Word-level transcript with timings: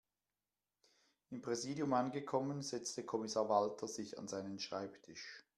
Im 1.29 1.43
Präsidium 1.43 1.93
angekommen, 1.93 2.63
setzte 2.63 3.05
Kommissar 3.05 3.49
Walter 3.49 3.87
sich 3.87 4.17
an 4.17 4.27
seinen 4.27 4.57
Schreibtisch. 4.57 5.45